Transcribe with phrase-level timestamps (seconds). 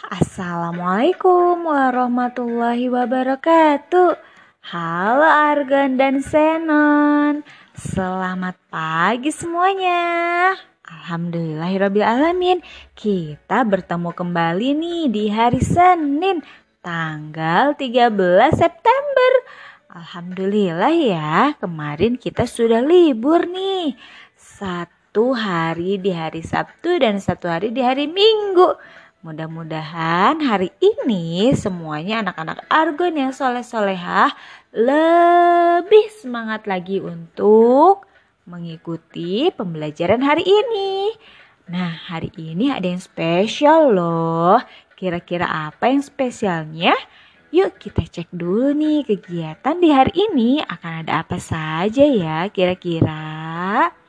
[0.00, 4.16] Assalamualaikum warahmatullahi wabarakatuh.
[4.72, 7.44] Halo Argan dan Senon.
[7.76, 10.56] Selamat pagi semuanya.
[10.88, 12.64] Alhamdulillahirrabbilalamin.
[12.96, 16.40] Kita bertemu kembali nih di hari Senin
[16.80, 19.30] tanggal 13 September.
[19.92, 24.00] Alhamdulillah ya, kemarin kita sudah libur nih.
[24.32, 28.80] Satu hari di hari Sabtu dan satu hari di hari Minggu.
[29.20, 34.32] Mudah-mudahan hari ini semuanya anak-anak Argon yang soleh-solehah
[34.72, 38.08] lebih semangat lagi untuk
[38.48, 41.12] mengikuti pembelajaran hari ini.
[41.68, 44.56] Nah, hari ini ada yang spesial loh.
[44.96, 46.96] Kira-kira apa yang spesialnya?
[47.52, 53.99] Yuk kita cek dulu nih kegiatan di hari ini akan ada apa saja ya kira-kira.